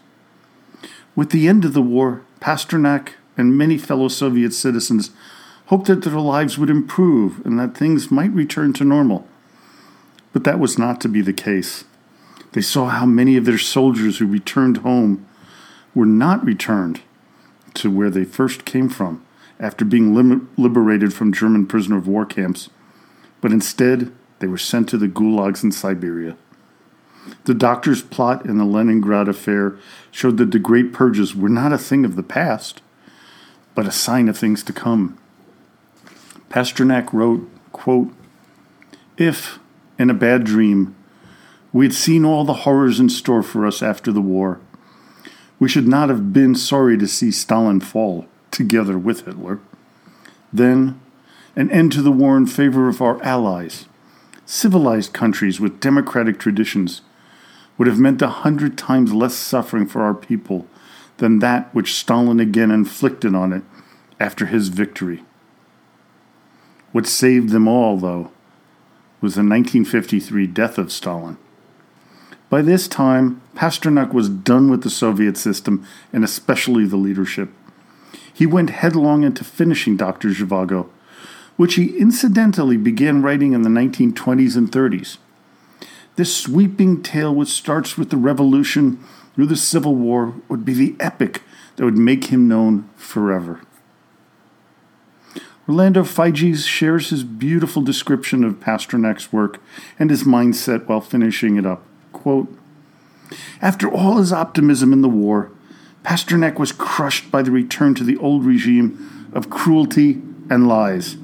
With 1.16 1.30
the 1.30 1.48
end 1.48 1.66
of 1.66 1.74
the 1.74 1.82
war, 1.82 2.24
Pasternak 2.40 3.14
and 3.38 3.58
many 3.58 3.78
fellow 3.78 4.08
Soviet 4.08 4.54
citizens 4.54 5.12
hoped 5.68 5.88
that 5.88 6.04
their 6.04 6.20
lives 6.20 6.58
would 6.58 6.70
improve 6.70 7.46
and 7.46 7.60
that 7.60 7.78
things 7.78 8.10
might 8.10 8.32
return 8.32 8.74
to 8.74 8.84
normal. 8.84 9.28
But 10.34 10.44
that 10.46 10.60
was 10.60 10.80
not 10.80 11.00
to 11.02 11.10
be 11.10 11.22
the 11.22 11.34
case. 11.34 11.84
They 12.54 12.62
saw 12.62 12.88
how 12.88 13.06
many 13.06 13.38
of 13.38 13.46
their 13.46 13.58
soldiers 13.58 14.18
who 14.18 14.26
returned 14.26 14.78
home 14.78 15.26
were 15.94 16.06
not 16.06 16.44
returned 16.44 17.02
to 17.76 17.92
where 17.92 18.10
they 18.10 18.26
first 18.26 18.66
came 18.66 18.90
from 18.90 19.24
after 19.60 19.86
being 19.86 20.14
liberated 20.58 21.14
from 21.14 21.34
German 21.34 21.68
prisoner 21.68 21.98
of 21.98 22.08
war 22.08 22.26
camps, 22.26 22.70
but 23.42 23.52
instead 23.52 24.12
they 24.40 24.48
were 24.48 24.58
sent 24.58 24.90
to 24.90 24.98
the 24.98 25.08
gulags 25.08 25.64
in 25.64 25.72
Siberia. 25.72 26.38
The 27.44 27.54
doctor's 27.54 28.02
plot 28.02 28.46
in 28.46 28.58
the 28.58 28.66
Leningrad 28.66 29.28
affair 29.28 29.78
showed 30.12 30.38
that 30.38 30.52
the 30.52 30.60
Great 30.60 30.94
Purges 30.94 31.36
were 31.36 31.50
not 31.50 31.74
a 31.74 31.78
thing 31.78 32.06
of 32.06 32.16
the 32.16 32.24
past, 32.24 32.82
but 33.76 33.86
a 33.86 33.92
sign 33.92 34.28
of 34.28 34.38
things 34.38 34.64
to 34.64 34.74
come. 34.74 35.18
Pasternak 36.50 37.14
wrote, 37.14 37.50
quote, 37.72 38.12
If, 39.18 39.60
in 40.00 40.10
a 40.10 40.16
bad 40.16 40.44
dream, 40.44 40.96
we 41.72 41.86
had 41.86 41.94
seen 41.94 42.26
all 42.26 42.44
the 42.44 42.54
horrors 42.54 43.00
in 43.00 43.10
store 43.10 43.44
for 43.44 43.66
us 43.66 43.84
after 43.84 44.12
the 44.12 44.22
war, 44.22 44.60
We 45.60 45.68
should 45.68 45.88
not 45.88 46.08
have 46.08 46.32
been 46.32 46.56
sorry 46.56 46.98
to 46.98 47.08
see 47.08 47.32
Stalin 47.32 47.82
fall 47.82 48.28
together 48.50 48.98
with 48.98 49.26
Hitler. 49.26 49.60
Then, 50.54 51.02
an 51.56 51.70
end 51.70 51.92
to 51.92 52.02
the 52.02 52.14
war 52.14 52.38
in 52.38 52.46
favor 52.46 52.88
of 52.88 53.02
our 53.02 53.22
allies, 53.22 53.86
civilized 54.46 55.12
countries 55.12 55.60
with 55.60 55.82
democratic 55.82 56.40
traditions, 56.40 57.02
would 57.78 57.90
have 57.90 58.00
meant 58.00 58.22
a 58.22 58.30
hundred 58.30 58.78
times 58.78 59.14
less 59.14 59.36
suffering 59.36 59.86
for 59.86 60.02
our 60.02 60.14
people 60.14 60.66
than 61.18 61.40
that 61.40 61.74
which 61.76 61.94
Stalin 61.94 62.40
again 62.40 62.72
inflicted 62.72 63.36
on 63.36 63.52
it 63.52 63.64
after 64.18 64.46
his 64.46 64.70
victory. 64.70 65.24
What 66.94 67.06
saved 67.06 67.50
them 67.50 67.68
all, 67.68 67.98
though, 67.98 68.32
was 69.22 69.36
the 69.36 69.42
1953 69.42 70.48
death 70.48 70.78
of 70.78 70.92
Stalin. 70.92 71.38
By 72.50 72.64
this 72.64 72.88
time, 72.88 73.42
Pasternak 73.56 74.12
was 74.12 74.28
done 74.28 74.72
with 74.72 74.82
the 74.82 74.90
Soviet 74.90 75.38
system 75.38 75.86
and 76.12 76.24
especially 76.24 76.86
the 76.86 76.98
leadership. 76.98 77.50
He 78.34 78.46
went 78.46 78.72
headlong 78.72 79.24
into 79.24 79.44
finishing 79.44 79.98
Dr. 79.98 80.30
Zhivago, 80.30 80.90
which 81.58 81.76
he 81.76 81.98
incidentally 81.98 82.78
began 82.78 83.22
writing 83.22 83.54
in 83.54 83.62
the 83.62 83.70
1920s 83.70 84.56
and 84.56 84.72
30s. 84.72 85.18
This 86.16 86.36
sweeping 86.36 87.04
tale, 87.04 87.36
which 87.36 87.50
starts 87.50 87.98
with 87.98 88.10
the 88.10 88.18
revolution 88.18 89.04
through 89.36 89.48
the 89.48 89.56
Civil 89.56 89.96
War, 89.96 90.34
would 90.48 90.66
be 90.66 90.74
the 90.74 90.96
epic 91.00 91.44
that 91.76 91.86
would 91.86 91.98
make 91.98 92.26
him 92.26 92.48
known 92.48 92.90
forever. 92.96 93.62
Orlando 95.68 96.04
Figes 96.04 96.66
shares 96.66 97.10
his 97.12 97.24
beautiful 97.24 97.84
description 97.84 98.44
of 98.44 98.60
Pasternak's 98.60 99.32
work 99.32 99.62
and 100.00 100.10
his 100.10 100.24
mindset 100.24 100.88
while 100.88 101.00
finishing 101.00 101.58
it 101.58 101.66
up. 101.66 101.86
Quote, 102.14 102.54
After 103.62 103.90
all 103.90 104.18
his 104.18 104.34
optimism 104.34 104.94
in 104.94 105.02
the 105.02 105.10
war, 105.10 105.52
Pasternak 106.04 106.58
was 106.58 106.72
crushed 106.72 107.32
by 107.32 107.42
the 107.42 107.52
return 107.52 107.94
to 107.96 108.04
the 108.04 108.18
old 108.18 108.46
regime 108.46 109.30
of 109.34 109.50
cruelty 109.50 110.22
and 110.50 110.68
lies. 110.68 111.18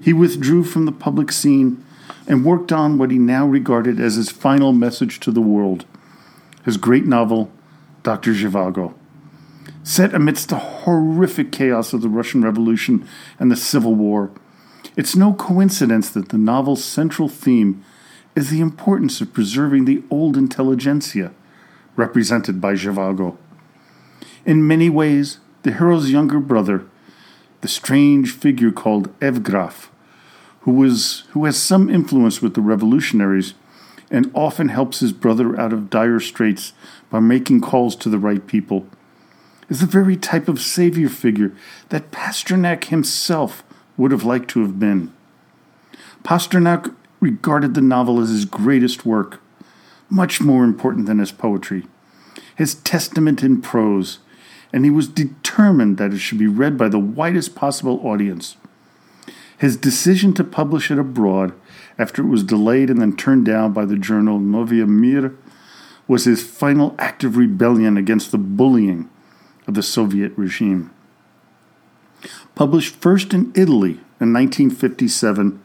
He 0.00 0.12
withdrew 0.12 0.64
from 0.64 0.86
the 0.86 0.92
public 0.92 1.32
scene 1.32 1.84
and 2.26 2.44
worked 2.44 2.72
on 2.72 2.98
what 2.98 3.10
he 3.10 3.18
now 3.18 3.46
regarded 3.46 4.00
as 4.00 4.14
his 4.14 4.30
final 4.30 4.72
message 4.72 5.20
to 5.20 5.30
the 5.30 5.40
world 5.40 5.84
his 6.64 6.76
great 6.76 7.06
novel, 7.06 7.50
Dr. 8.02 8.32
Zhivago. 8.34 8.92
Set 9.82 10.12
amidst 10.12 10.50
the 10.50 10.58
horrific 10.58 11.50
chaos 11.50 11.94
of 11.94 12.02
the 12.02 12.10
Russian 12.10 12.42
Revolution 12.42 13.08
and 13.38 13.50
the 13.50 13.56
Civil 13.56 13.94
War, 13.94 14.30
it's 14.94 15.16
no 15.16 15.32
coincidence 15.32 16.10
that 16.10 16.28
the 16.28 16.36
novel's 16.36 16.84
central 16.84 17.30
theme 17.30 17.82
is 18.38 18.50
the 18.50 18.60
importance 18.60 19.20
of 19.20 19.32
preserving 19.32 19.84
the 19.84 20.00
old 20.10 20.36
intelligentsia, 20.36 21.32
represented 21.96 22.60
by 22.60 22.74
Zhivago. 22.74 23.36
In 24.46 24.64
many 24.64 24.88
ways, 24.88 25.38
the 25.64 25.72
hero's 25.72 26.12
younger 26.12 26.38
brother, 26.38 26.86
the 27.62 27.66
strange 27.66 28.30
figure 28.30 28.70
called 28.70 29.12
Evgraf, 29.18 29.88
who, 30.60 30.70
was, 30.70 31.24
who 31.30 31.46
has 31.46 31.60
some 31.60 31.90
influence 31.90 32.40
with 32.40 32.54
the 32.54 32.60
revolutionaries 32.60 33.54
and 34.08 34.30
often 34.34 34.68
helps 34.68 35.00
his 35.00 35.12
brother 35.12 35.58
out 35.58 35.72
of 35.72 35.90
dire 35.90 36.20
straits 36.20 36.72
by 37.10 37.18
making 37.18 37.60
calls 37.60 37.96
to 37.96 38.08
the 38.08 38.20
right 38.20 38.46
people 38.46 38.86
is 39.68 39.80
the 39.80 39.86
very 39.86 40.16
type 40.16 40.46
of 40.46 40.60
savior 40.60 41.08
figure 41.08 41.52
that 41.88 42.12
Pasternak 42.12 42.84
himself 42.84 43.64
would 43.96 44.12
have 44.12 44.22
liked 44.22 44.48
to 44.50 44.60
have 44.60 44.78
been. 44.78 45.12
Pasternak 46.22 46.94
regarded 47.20 47.74
the 47.74 47.80
novel 47.80 48.20
as 48.20 48.28
his 48.30 48.44
greatest 48.44 49.04
work, 49.04 49.40
much 50.08 50.40
more 50.40 50.64
important 50.64 51.06
than 51.06 51.18
his 51.18 51.32
poetry, 51.32 51.86
his 52.54 52.76
testament 52.76 53.42
in 53.42 53.60
prose, 53.60 54.18
and 54.72 54.84
he 54.84 54.90
was 54.90 55.08
determined 55.08 55.96
that 55.96 56.12
it 56.12 56.18
should 56.18 56.38
be 56.38 56.46
read 56.46 56.76
by 56.76 56.88
the 56.88 56.98
widest 56.98 57.54
possible 57.54 58.00
audience. 58.06 58.56
His 59.56 59.76
decision 59.76 60.34
to 60.34 60.44
publish 60.44 60.90
it 60.90 60.98
abroad 60.98 61.52
after 61.98 62.22
it 62.22 62.28
was 62.28 62.44
delayed 62.44 62.90
and 62.90 63.00
then 63.00 63.16
turned 63.16 63.44
down 63.44 63.72
by 63.72 63.84
the 63.84 63.96
journal 63.96 64.38
Novaya 64.38 64.86
Mir 64.86 65.34
was 66.06 66.24
his 66.24 66.42
final 66.42 66.94
act 66.98 67.24
of 67.24 67.36
rebellion 67.36 67.96
against 67.96 68.30
the 68.30 68.38
bullying 68.38 69.10
of 69.66 69.74
the 69.74 69.82
Soviet 69.82 70.32
regime. 70.36 70.90
Published 72.54 72.96
first 72.96 73.34
in 73.34 73.52
Italy 73.54 74.00
in 74.20 74.32
1957, 74.32 75.62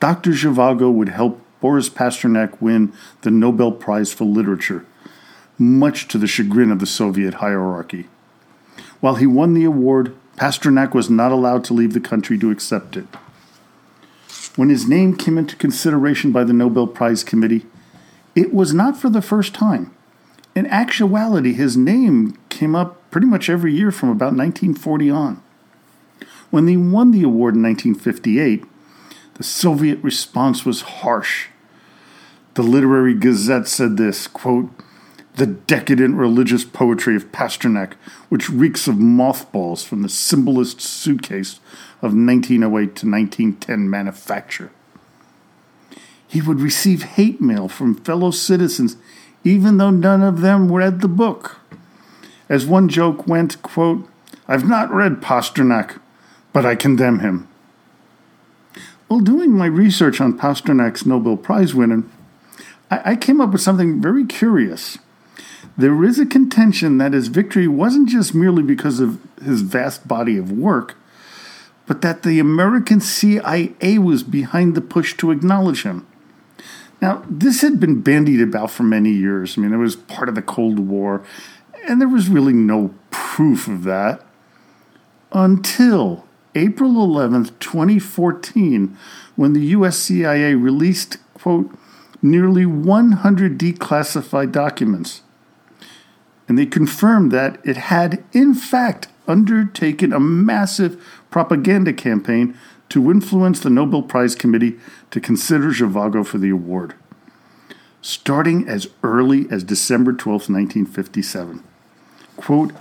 Dr. 0.00 0.30
Zhivago 0.30 0.92
would 0.92 1.10
help 1.10 1.40
Boris 1.60 1.88
Pasternak 1.88 2.60
win 2.60 2.92
the 3.22 3.30
Nobel 3.30 3.72
Prize 3.72 4.12
for 4.12 4.24
Literature, 4.24 4.84
much 5.58 6.08
to 6.08 6.18
the 6.18 6.26
chagrin 6.26 6.70
of 6.70 6.78
the 6.78 6.86
Soviet 6.86 7.34
hierarchy. 7.34 8.08
While 9.00 9.14
he 9.16 9.26
won 9.26 9.54
the 9.54 9.64
award, 9.64 10.14
Pasternak 10.36 10.94
was 10.94 11.08
not 11.08 11.32
allowed 11.32 11.64
to 11.64 11.74
leave 11.74 11.94
the 11.94 12.00
country 12.00 12.38
to 12.38 12.50
accept 12.50 12.96
it. 12.96 13.06
When 14.56 14.68
his 14.68 14.88
name 14.88 15.16
came 15.16 15.38
into 15.38 15.56
consideration 15.56 16.32
by 16.32 16.44
the 16.44 16.52
Nobel 16.52 16.86
Prize 16.86 17.24
Committee, 17.24 17.66
it 18.34 18.52
was 18.52 18.74
not 18.74 18.96
for 18.96 19.08
the 19.08 19.22
first 19.22 19.54
time. 19.54 19.94
In 20.54 20.66
actuality, 20.66 21.52
his 21.52 21.76
name 21.76 22.38
came 22.48 22.74
up 22.76 23.10
pretty 23.10 23.26
much 23.26 23.48
every 23.48 23.74
year 23.74 23.90
from 23.90 24.10
about 24.10 24.36
1940 24.36 25.10
on. 25.10 25.42
When 26.50 26.68
he 26.68 26.76
won 26.76 27.10
the 27.10 27.24
award 27.24 27.56
in 27.56 27.62
1958, 27.62 28.64
the 29.34 29.42
Soviet 29.42 30.02
response 30.02 30.64
was 30.64 30.80
harsh. 30.80 31.48
The 32.54 32.62
Literary 32.62 33.14
Gazette 33.14 33.68
said 33.68 33.96
this 33.96 34.26
quote, 34.26 34.70
the 35.36 35.46
decadent 35.46 36.14
religious 36.14 36.64
poetry 36.64 37.16
of 37.16 37.32
Pasternak, 37.32 37.94
which 38.28 38.48
reeks 38.48 38.86
of 38.86 38.98
mothballs 38.98 39.82
from 39.82 40.02
the 40.02 40.08
symbolist 40.08 40.80
suitcase 40.80 41.54
of 42.00 42.14
1908 42.14 42.94
to 42.96 43.10
1910 43.10 43.90
manufacture. 43.90 44.70
He 46.26 46.40
would 46.40 46.60
receive 46.60 47.02
hate 47.02 47.40
mail 47.40 47.68
from 47.68 47.96
fellow 47.96 48.30
citizens 48.30 48.96
even 49.44 49.76
though 49.76 49.90
none 49.90 50.22
of 50.22 50.40
them 50.40 50.72
read 50.72 51.00
the 51.00 51.08
book. 51.08 51.60
As 52.48 52.66
one 52.66 52.88
joke 52.88 53.26
went, 53.26 53.62
quote, 53.62 54.08
I've 54.48 54.66
not 54.68 54.90
read 54.90 55.20
Pasternak, 55.20 56.00
but 56.52 56.66
I 56.66 56.74
condemn 56.74 57.20
him. 57.20 57.48
While 59.14 59.22
doing 59.22 59.52
my 59.52 59.66
research 59.66 60.20
on 60.20 60.36
Pasternak's 60.36 61.06
Nobel 61.06 61.36
Prize 61.36 61.72
winner, 61.72 62.02
I, 62.90 63.12
I 63.12 63.14
came 63.14 63.40
up 63.40 63.52
with 63.52 63.60
something 63.60 64.02
very 64.02 64.26
curious. 64.26 64.98
There 65.78 66.02
is 66.02 66.18
a 66.18 66.26
contention 66.26 66.98
that 66.98 67.12
his 67.12 67.28
victory 67.28 67.68
wasn't 67.68 68.08
just 68.08 68.34
merely 68.34 68.64
because 68.64 68.98
of 68.98 69.20
his 69.40 69.60
vast 69.60 70.08
body 70.08 70.36
of 70.36 70.50
work, 70.50 70.96
but 71.86 72.02
that 72.02 72.24
the 72.24 72.40
American 72.40 72.98
CIA 72.98 73.98
was 73.98 74.24
behind 74.24 74.74
the 74.74 74.80
push 74.80 75.16
to 75.18 75.30
acknowledge 75.30 75.84
him. 75.84 76.04
Now, 77.00 77.22
this 77.30 77.60
had 77.60 77.78
been 77.78 78.00
bandied 78.00 78.40
about 78.40 78.72
for 78.72 78.82
many 78.82 79.12
years. 79.12 79.56
I 79.56 79.60
mean, 79.60 79.72
it 79.72 79.76
was 79.76 79.94
part 79.94 80.28
of 80.28 80.34
the 80.34 80.42
Cold 80.42 80.80
War, 80.80 81.22
and 81.86 82.00
there 82.00 82.08
was 82.08 82.28
really 82.28 82.52
no 82.52 82.92
proof 83.12 83.68
of 83.68 83.84
that 83.84 84.26
until 85.30 86.23
April 86.54 86.92
11th, 86.92 87.58
2014, 87.58 88.96
when 89.36 89.52
the 89.52 89.66
US 89.66 89.98
CIA 89.98 90.54
released, 90.54 91.18
quote, 91.34 91.70
nearly 92.22 92.64
100 92.64 93.58
declassified 93.58 94.52
documents. 94.52 95.22
And 96.48 96.58
they 96.58 96.66
confirmed 96.66 97.32
that 97.32 97.58
it 97.64 97.76
had, 97.76 98.24
in 98.32 98.54
fact, 98.54 99.08
undertaken 99.26 100.12
a 100.12 100.20
massive 100.20 101.02
propaganda 101.30 101.92
campaign 101.92 102.56
to 102.90 103.10
influence 103.10 103.60
the 103.60 103.70
Nobel 103.70 104.02
Prize 104.02 104.34
Committee 104.34 104.78
to 105.10 105.20
consider 105.20 105.70
Zhivago 105.70 106.24
for 106.24 106.38
the 106.38 106.50
award, 106.50 106.94
starting 108.02 108.68
as 108.68 108.88
early 109.02 109.46
as 109.50 109.64
December 109.64 110.12
12, 110.12 110.48
1957. 110.50 111.64
Quote, 112.36 112.72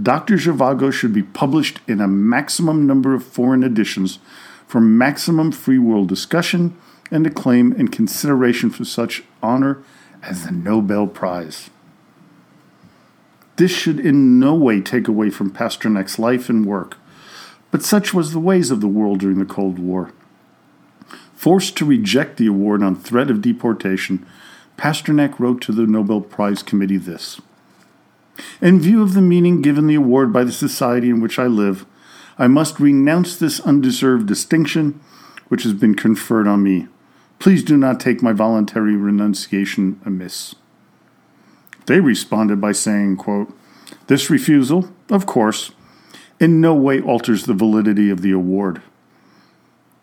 Dr. 0.00 0.36
Zhivago 0.36 0.92
should 0.92 1.12
be 1.12 1.22
published 1.22 1.80
in 1.86 2.00
a 2.00 2.08
maximum 2.08 2.86
number 2.86 3.14
of 3.14 3.24
foreign 3.24 3.62
editions 3.62 4.18
for 4.66 4.80
maximum 4.80 5.52
free 5.52 5.78
world 5.78 6.08
discussion 6.08 6.76
and 7.10 7.26
acclaim 7.26 7.72
and 7.72 7.92
consideration 7.92 8.70
for 8.70 8.84
such 8.84 9.22
honor 9.42 9.82
as 10.22 10.44
the 10.44 10.50
Nobel 10.50 11.06
Prize. 11.06 11.68
This 13.56 13.70
should 13.70 14.00
in 14.00 14.38
no 14.38 14.54
way 14.54 14.80
take 14.80 15.08
away 15.08 15.28
from 15.28 15.50
Pasternak's 15.50 16.18
life 16.18 16.48
and 16.48 16.64
work, 16.64 16.96
but 17.70 17.82
such 17.82 18.14
was 18.14 18.32
the 18.32 18.40
ways 18.40 18.70
of 18.70 18.80
the 18.80 18.88
world 18.88 19.20
during 19.20 19.38
the 19.38 19.44
Cold 19.44 19.78
War. 19.78 20.10
Forced 21.34 21.76
to 21.76 21.84
reject 21.84 22.38
the 22.38 22.46
award 22.46 22.82
on 22.82 22.96
threat 22.96 23.30
of 23.30 23.42
deportation, 23.42 24.24
Pasternak 24.78 25.38
wrote 25.38 25.60
to 25.62 25.72
the 25.72 25.86
Nobel 25.86 26.22
Prize 26.22 26.62
Committee 26.62 26.96
this 26.96 27.42
In 28.60 28.80
view 28.80 29.02
of 29.02 29.14
the 29.14 29.20
meaning 29.20 29.62
given 29.62 29.86
the 29.86 29.94
award 29.94 30.32
by 30.32 30.44
the 30.44 30.52
society 30.52 31.10
in 31.10 31.20
which 31.20 31.38
I 31.38 31.46
live, 31.46 31.84
I 32.38 32.46
must 32.46 32.80
renounce 32.80 33.36
this 33.36 33.60
undeserved 33.60 34.26
distinction 34.26 35.00
which 35.48 35.64
has 35.64 35.74
been 35.74 35.94
conferred 35.94 36.46
on 36.46 36.62
me. 36.62 36.88
Please 37.38 37.62
do 37.62 37.76
not 37.76 38.00
take 38.00 38.22
my 38.22 38.32
voluntary 38.32 38.96
renunciation 38.96 40.00
amiss. 40.06 40.54
They 41.86 42.00
responded 42.00 42.60
by 42.60 42.72
saying, 42.72 43.16
quote, 43.16 43.52
This 44.06 44.30
refusal, 44.30 44.90
of 45.10 45.26
course, 45.26 45.72
in 46.40 46.60
no 46.60 46.74
way 46.74 47.00
alters 47.00 47.44
the 47.44 47.54
validity 47.54 48.10
of 48.10 48.22
the 48.22 48.32
award. 48.32 48.80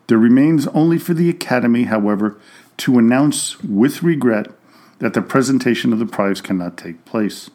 There 0.08 0.18
remains 0.18 0.68
only 0.68 0.98
for 0.98 1.14
the 1.14 1.30
Academy, 1.30 1.84
however, 1.84 2.38
to 2.78 2.98
announce 2.98 3.62
with 3.64 4.04
regret 4.04 4.48
that 5.00 5.14
the 5.14 5.22
presentation 5.22 5.94
of 5.94 6.00
the 6.00 6.06
prize 6.06 6.42
cannot 6.42 6.78
take 6.78 7.06
place. 7.06 7.50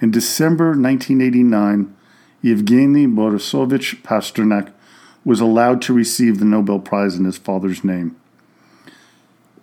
In 0.00 0.10
December 0.10 0.70
1989, 0.70 1.94
Yevgeny 2.42 3.06
Borisovich 3.06 4.02
Pasternak 4.02 4.72
was 5.24 5.40
allowed 5.40 5.80
to 5.82 5.94
receive 5.94 6.38
the 6.38 6.44
Nobel 6.44 6.78
Prize 6.78 7.16
in 7.16 7.24
his 7.24 7.38
father's 7.38 7.84
name. 7.84 8.16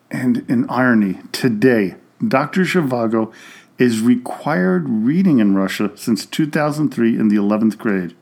And 0.09 0.45
in 0.49 0.69
irony, 0.69 1.19
today, 1.31 1.95
Dr. 2.25 2.61
Zhivago 2.61 3.33
is 3.77 4.01
required 4.01 4.87
reading 4.87 5.39
in 5.39 5.55
Russia 5.55 5.91
since 5.95 6.25
2003 6.25 7.19
in 7.19 7.27
the 7.27 7.35
11th 7.35 7.77
grade. 7.77 8.15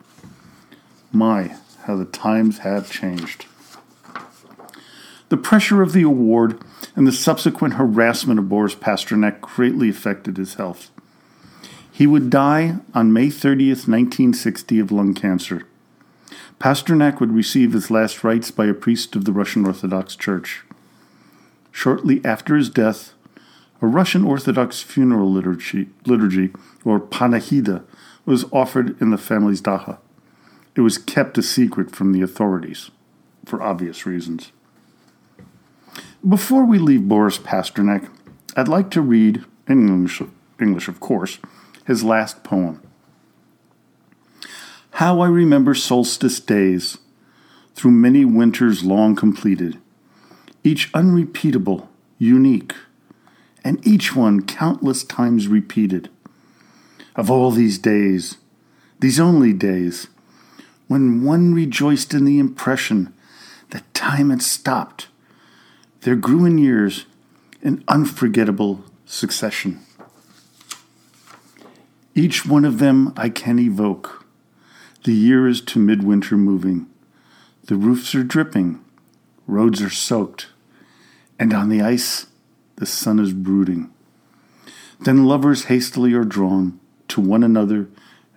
My, 1.11 1.55
how 1.83 1.95
the 1.95 2.05
times 2.05 2.59
have 2.59 2.91
changed. 2.91 3.45
The 5.29 5.37
pressure 5.37 5.81
of 5.81 5.93
the 5.93 6.03
award 6.03 6.59
and 6.95 7.05
the 7.05 7.11
subsequent 7.11 7.75
harassment 7.75 8.39
of 8.39 8.49
Boris 8.49 8.75
Pasternak 8.75 9.41
greatly 9.41 9.89
affected 9.89 10.37
his 10.37 10.55
health. 10.55 10.91
He 11.99 12.07
would 12.07 12.29
die 12.29 12.77
on 12.93 13.11
May 13.11 13.27
30th, 13.27 13.83
1960, 13.85 14.79
of 14.79 14.89
lung 14.89 15.13
cancer. 15.13 15.67
Pasternak 16.57 17.19
would 17.19 17.33
receive 17.33 17.73
his 17.73 17.91
last 17.91 18.23
rites 18.23 18.51
by 18.51 18.67
a 18.67 18.73
priest 18.73 19.17
of 19.17 19.25
the 19.25 19.33
Russian 19.33 19.65
Orthodox 19.65 20.15
Church. 20.15 20.63
Shortly 21.73 22.23
after 22.23 22.55
his 22.55 22.69
death, 22.69 23.15
a 23.81 23.85
Russian 23.85 24.23
Orthodox 24.23 24.81
funeral 24.81 25.29
liturgy, 25.29 25.89
liturgy 26.05 26.53
or 26.85 27.01
panikhida, 27.01 27.83
was 28.25 28.45
offered 28.53 28.95
in 29.01 29.09
the 29.09 29.17
family's 29.17 29.59
dacha. 29.59 29.99
It 30.75 30.81
was 30.81 30.97
kept 30.97 31.37
a 31.37 31.43
secret 31.43 31.91
from 31.91 32.13
the 32.13 32.21
authorities, 32.21 32.91
for 33.43 33.61
obvious 33.61 34.05
reasons. 34.05 34.53
Before 36.25 36.63
we 36.63 36.79
leave 36.79 37.09
Boris 37.09 37.37
Pasternak, 37.37 38.09
I'd 38.55 38.69
like 38.69 38.89
to 38.91 39.01
read, 39.01 39.43
in 39.67 39.89
English, 39.89 40.21
English 40.61 40.87
of 40.87 41.01
course, 41.01 41.39
his 41.89 42.03
last 42.03 42.43
poem. 42.43 42.79
How 44.91 45.21
I 45.21 45.27
remember 45.27 45.73
solstice 45.73 46.39
days, 46.39 46.99
through 47.73 47.89
many 47.89 48.23
winters 48.23 48.83
long 48.83 49.15
completed, 49.15 49.79
each 50.63 50.91
unrepeatable, 50.93 51.89
unique, 52.19 52.75
and 53.63 53.85
each 53.87 54.15
one 54.15 54.45
countless 54.45 55.03
times 55.03 55.47
repeated. 55.47 56.11
Of 57.15 57.31
all 57.31 57.49
these 57.49 57.79
days, 57.79 58.37
these 58.99 59.19
only 59.19 59.51
days, 59.51 60.09
when 60.87 61.23
one 61.23 61.55
rejoiced 61.55 62.13
in 62.13 62.23
the 62.23 62.37
impression 62.37 63.11
that 63.71 63.91
time 63.95 64.29
had 64.29 64.43
stopped, 64.43 65.07
there 66.01 66.15
grew 66.15 66.45
in 66.45 66.59
years 66.59 67.07
an 67.63 67.83
unforgettable 67.87 68.83
succession. 69.07 69.79
Each 72.19 72.45
one 72.45 72.65
of 72.65 72.79
them 72.79 73.13
I 73.15 73.29
can 73.29 73.57
evoke. 73.59 74.25
The 75.05 75.13
year 75.13 75.47
is 75.47 75.61
to 75.61 75.79
midwinter 75.79 76.35
moving. 76.35 76.87
The 77.67 77.77
roofs 77.77 78.13
are 78.13 78.25
dripping, 78.25 78.83
roads 79.47 79.81
are 79.81 79.89
soaked, 79.89 80.47
and 81.39 81.53
on 81.53 81.69
the 81.69 81.81
ice 81.81 82.25
the 82.75 82.85
sun 82.85 83.19
is 83.19 83.31
brooding. 83.31 83.89
Then 84.99 85.27
lovers 85.27 85.65
hastily 85.71 86.11
are 86.13 86.25
drawn 86.25 86.81
to 87.07 87.21
one 87.21 87.41
another, 87.41 87.87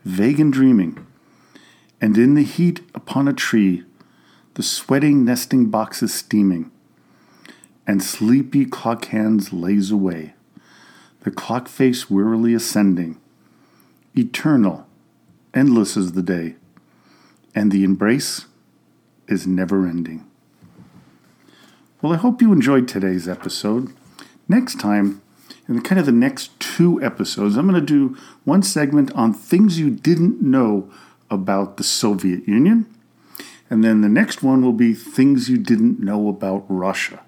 vague 0.04 0.38
and 0.38 0.52
dreaming, 0.52 1.04
and 2.00 2.16
in 2.16 2.34
the 2.34 2.44
heat 2.44 2.82
upon 2.94 3.26
a 3.26 3.32
tree, 3.32 3.82
the 4.54 4.62
sweating 4.62 5.24
nesting 5.24 5.70
box 5.70 6.04
is 6.04 6.14
steaming, 6.14 6.70
and 7.84 8.00
sleepy 8.00 8.64
clock 8.64 9.06
hands 9.06 9.52
lays 9.52 9.90
away, 9.90 10.34
the 11.22 11.32
clock 11.32 11.66
face 11.66 12.08
wearily 12.08 12.54
ascending. 12.54 13.18
Eternal, 14.14 14.86
endless 15.54 15.96
is 15.96 16.12
the 16.12 16.22
day, 16.22 16.56
and 17.54 17.72
the 17.72 17.82
embrace 17.82 18.44
is 19.26 19.46
never 19.46 19.86
ending. 19.86 20.28
Well, 22.02 22.12
I 22.12 22.16
hope 22.16 22.42
you 22.42 22.52
enjoyed 22.52 22.86
today's 22.88 23.26
episode. 23.26 23.90
Next 24.48 24.78
time, 24.78 25.22
in 25.66 25.80
kind 25.80 25.98
of 25.98 26.04
the 26.04 26.12
next 26.12 26.60
two 26.60 27.02
episodes, 27.02 27.56
I'm 27.56 27.66
going 27.66 27.80
to 27.80 27.86
do 27.86 28.14
one 28.44 28.62
segment 28.62 29.10
on 29.12 29.32
things 29.32 29.78
you 29.78 29.88
didn't 29.88 30.42
know 30.42 30.92
about 31.30 31.78
the 31.78 31.84
Soviet 31.84 32.46
Union. 32.46 32.84
And 33.70 33.82
then 33.82 34.02
the 34.02 34.10
next 34.10 34.42
one 34.42 34.62
will 34.62 34.74
be 34.74 34.92
things 34.92 35.48
you 35.48 35.56
didn't 35.56 36.00
know 36.00 36.28
about 36.28 36.66
Russia. 36.68 37.22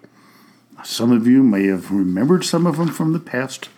Some 0.83 1.13
of 1.13 1.27
you 1.27 1.43
may 1.43 1.67
have 1.69 1.91
remembered 1.91 2.45
some 2.45 2.67
of 2.67 2.77
them 2.77 2.89
from 2.89 3.15
the 3.15 3.21
past 3.21 3.71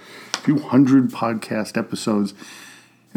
few 0.42 0.58
hundred 0.58 1.10
podcast 1.10 1.76
episodes, 1.76 2.34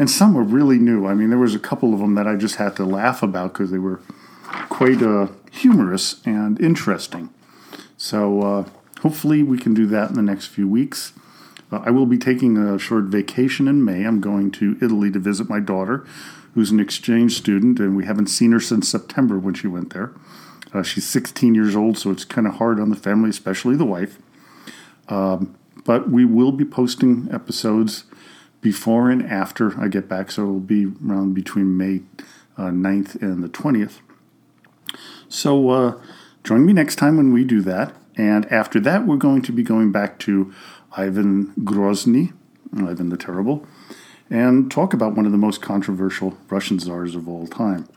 and 0.00 0.10
some 0.10 0.32
were 0.32 0.42
really 0.42 0.78
new. 0.78 1.06
I 1.06 1.12
mean, 1.12 1.28
there 1.28 1.38
was 1.38 1.54
a 1.54 1.58
couple 1.58 1.92
of 1.92 2.00
them 2.00 2.14
that 2.14 2.26
I 2.26 2.34
just 2.34 2.56
had 2.56 2.74
to 2.76 2.86
laugh 2.86 3.22
about 3.22 3.52
because 3.52 3.70
they 3.70 3.78
were 3.78 4.00
quite 4.70 5.02
uh, 5.02 5.26
humorous 5.52 6.24
and 6.24 6.58
interesting. 6.58 7.28
So, 7.98 8.40
uh, 8.40 8.64
hopefully, 9.02 9.42
we 9.42 9.58
can 9.58 9.74
do 9.74 9.84
that 9.88 10.08
in 10.08 10.16
the 10.16 10.22
next 10.22 10.46
few 10.46 10.66
weeks. 10.66 11.12
Uh, 11.70 11.82
I 11.84 11.90
will 11.90 12.06
be 12.06 12.16
taking 12.16 12.56
a 12.56 12.78
short 12.78 13.04
vacation 13.04 13.68
in 13.68 13.84
May. 13.84 14.04
I'm 14.04 14.22
going 14.22 14.50
to 14.52 14.78
Italy 14.80 15.10
to 15.10 15.18
visit 15.18 15.50
my 15.50 15.60
daughter, 15.60 16.06
who's 16.54 16.70
an 16.70 16.80
exchange 16.80 17.36
student, 17.36 17.78
and 17.78 17.94
we 17.94 18.06
haven't 18.06 18.28
seen 18.28 18.52
her 18.52 18.60
since 18.60 18.88
September 18.88 19.38
when 19.38 19.52
she 19.52 19.66
went 19.66 19.92
there. 19.92 20.12
Uh, 20.72 20.82
she's 20.82 21.06
16 21.06 21.54
years 21.54 21.76
old, 21.76 21.98
so 21.98 22.10
it's 22.10 22.24
kind 22.24 22.46
of 22.46 22.54
hard 22.54 22.80
on 22.80 22.88
the 22.88 22.96
family, 22.96 23.28
especially 23.28 23.76
the 23.76 23.84
wife. 23.84 24.16
Um, 25.08 25.58
but 25.84 26.08
we 26.08 26.24
will 26.24 26.52
be 26.52 26.64
posting 26.64 27.28
episodes 27.30 28.04
before 28.61 29.11
and 29.11 29.23
after 29.29 29.79
I 29.79 29.87
get 29.87 30.09
back, 30.09 30.31
so 30.31 30.43
it 30.43 30.47
will 30.47 30.59
be 30.59 30.85
around 30.85 31.33
between 31.33 31.77
May 31.77 32.01
uh, 32.57 32.69
9th 32.69 33.21
and 33.21 33.43
the 33.43 33.49
20th. 33.49 33.99
So 35.29 35.69
uh, 35.69 36.01
join 36.43 36.65
me 36.65 36.73
next 36.73 36.95
time 36.95 37.17
when 37.17 37.33
we 37.33 37.43
do 37.43 37.61
that. 37.61 37.93
And 38.17 38.51
after 38.51 38.79
that, 38.79 39.05
we're 39.05 39.17
going 39.17 39.41
to 39.43 39.51
be 39.51 39.61
going 39.61 39.91
back 39.91 40.19
to 40.19 40.53
Ivan 40.95 41.53
Grozny, 41.59 42.33
Ivan 42.75 43.09
the 43.09 43.17
Terrible, 43.17 43.67
and 44.29 44.71
talk 44.71 44.93
about 44.93 45.15
one 45.15 45.25
of 45.25 45.31
the 45.31 45.37
most 45.37 45.61
controversial 45.61 46.37
Russian 46.49 46.79
czars 46.79 47.15
of 47.15 47.27
all 47.27 47.47
time. 47.47 47.87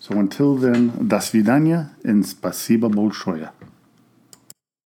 So 0.00 0.14
until 0.18 0.54
then, 0.56 1.08
до 1.08 1.20
свидания 1.20 1.90
and 2.04 2.24
спасибо 2.24 2.88
большое. 2.88 3.50